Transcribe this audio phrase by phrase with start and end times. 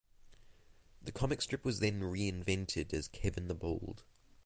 [1.03, 4.01] The comic strip was then reinvented as Kevin the Bold.